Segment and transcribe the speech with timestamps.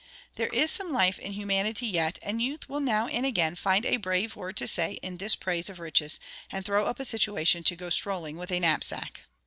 [0.33, 3.97] There is some life in humanity yet: and youth will now and again find a
[3.97, 7.91] brave word to say in dispraise of riches, and throw up a situation to go
[7.91, 9.21] strolling with a knapsack.